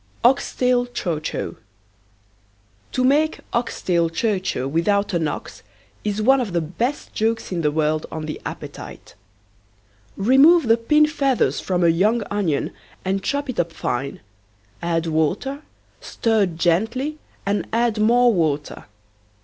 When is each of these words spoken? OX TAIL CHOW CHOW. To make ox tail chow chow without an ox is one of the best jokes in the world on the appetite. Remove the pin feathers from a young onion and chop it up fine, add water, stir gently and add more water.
OX 0.23 0.55
TAIL 0.55 0.87
CHOW 0.87 1.19
CHOW. 1.19 1.55
To 2.93 3.03
make 3.03 3.41
ox 3.53 3.83
tail 3.83 4.09
chow 4.09 4.39
chow 4.39 4.67
without 4.67 5.13
an 5.13 5.27
ox 5.27 5.61
is 6.03 6.23
one 6.23 6.41
of 6.41 6.53
the 6.53 6.59
best 6.61 7.13
jokes 7.13 7.51
in 7.51 7.61
the 7.61 7.69
world 7.69 8.07
on 8.11 8.25
the 8.25 8.41
appetite. 8.43 9.13
Remove 10.17 10.63
the 10.67 10.77
pin 10.77 11.05
feathers 11.05 11.59
from 11.59 11.83
a 11.83 11.87
young 11.89 12.23
onion 12.31 12.71
and 13.05 13.21
chop 13.23 13.47
it 13.47 13.59
up 13.59 13.71
fine, 13.71 14.21
add 14.81 15.05
water, 15.05 15.61
stir 15.99 16.47
gently 16.47 17.19
and 17.45 17.67
add 17.71 17.99
more 18.01 18.33
water. 18.33 18.85